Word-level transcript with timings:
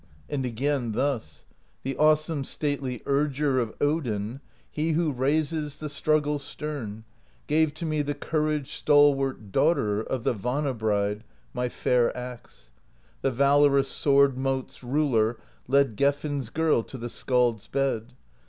And 0.27 0.43
again 0.47 0.93
thus: 0.93 1.45
The 1.83 1.95
awesome 1.95 2.43
Stately 2.43 3.03
Urger 3.05 3.61
Of 3.61 3.75
Odin, 3.79 4.41
he 4.71 4.93
who 4.93 5.11
raises 5.11 5.77
The 5.77 5.89
struggle 5.89 6.39
stern, 6.39 7.03
gave 7.45 7.75
to 7.75 7.85
me 7.85 8.01
The 8.01 8.15
courage 8.15 8.73
stalwart 8.73 9.51
daughter 9.51 10.01
Of 10.01 10.23
the 10.23 10.33
Vana 10.33 10.73
Bride, 10.73 11.23
my 11.53 11.69
fair 11.69 12.17
axe; 12.17 12.71
The 13.21 13.29
valorous 13.29 13.89
sword 13.89 14.39
mote's 14.39 14.83
Ruler 14.83 15.37
Led 15.67 15.95
Gefn's 15.95 16.49
girl 16.49 16.81
to 16.81 16.97
the 16.97 17.07
Skald's 17.07 17.67
bed. 17.67 18.13